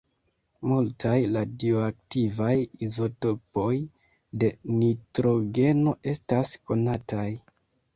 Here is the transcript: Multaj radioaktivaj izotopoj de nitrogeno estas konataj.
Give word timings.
Multaj 0.69 1.11
radioaktivaj 1.35 2.57
izotopoj 2.89 3.77
de 4.45 4.53
nitrogeno 4.83 5.99
estas 6.19 6.61
konataj. 6.71 7.33